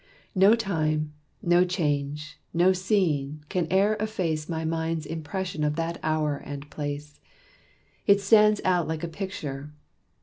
No 0.33 0.55
time, 0.55 1.13
no 1.43 1.63
change, 1.63 2.39
no 2.55 2.73
scene, 2.73 3.45
can 3.49 3.67
e'er 3.71 3.95
efface 3.99 4.49
My 4.49 4.65
mind's 4.65 5.05
impression 5.05 5.63
of 5.63 5.75
that 5.75 5.99
hour 6.01 6.37
and 6.37 6.67
place; 6.71 7.19
It 8.07 8.19
stands 8.19 8.61
out 8.65 8.87
like 8.87 9.03
a 9.03 9.07
picture. 9.07 9.69